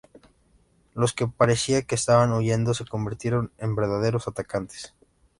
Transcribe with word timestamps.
Los 0.95 1.13
que 1.13 1.27
parecía 1.27 1.83
que 1.83 1.93
estaban 1.93 2.33
huyendo 2.33 2.73
se 2.73 2.85
convirtieron 2.85 3.51
en 3.59 3.75
verdaderos 3.75 4.27
atacantes. 4.27 4.95